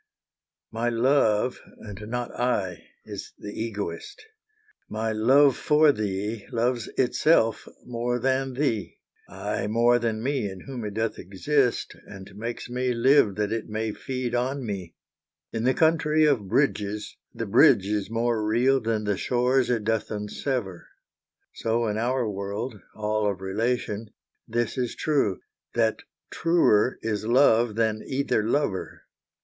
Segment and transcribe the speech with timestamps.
[0.71, 4.25] My love, and not I, is the egoist.
[4.89, 8.97] My love for thee loves itself more than thee;
[9.29, 13.69] Ay, more than me, in whom it doth exist, And makes me live that it
[13.69, 14.95] may feed on me.
[15.53, 20.07] In the country of bridges the bridge is More real than the shores it doth
[20.09, 20.87] unsever;
[21.53, 24.09] So in our world, all of Relation,
[24.47, 25.99] this Is true—that
[26.31, 29.03] truer is Love than either lover.